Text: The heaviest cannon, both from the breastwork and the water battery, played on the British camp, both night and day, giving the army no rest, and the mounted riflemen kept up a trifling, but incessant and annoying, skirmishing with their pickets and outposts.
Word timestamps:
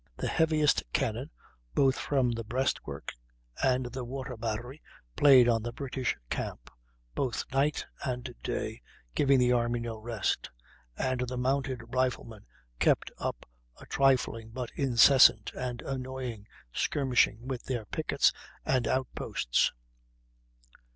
The 0.17 0.25
heaviest 0.27 0.81
cannon, 0.93 1.29
both 1.75 1.95
from 1.95 2.31
the 2.31 2.43
breastwork 2.43 3.11
and 3.61 3.85
the 3.85 4.03
water 4.03 4.35
battery, 4.35 4.81
played 5.15 5.47
on 5.47 5.61
the 5.61 5.71
British 5.71 6.17
camp, 6.27 6.71
both 7.13 7.43
night 7.53 7.85
and 8.03 8.33
day, 8.41 8.81
giving 9.13 9.37
the 9.37 9.51
army 9.51 9.79
no 9.79 9.99
rest, 9.99 10.49
and 10.97 11.19
the 11.27 11.37
mounted 11.37 11.81
riflemen 11.93 12.47
kept 12.79 13.11
up 13.19 13.47
a 13.79 13.85
trifling, 13.85 14.49
but 14.49 14.71
incessant 14.73 15.51
and 15.53 15.83
annoying, 15.83 16.47
skirmishing 16.73 17.47
with 17.47 17.65
their 17.65 17.85
pickets 17.85 18.33
and 18.65 18.87
outposts. 18.87 19.71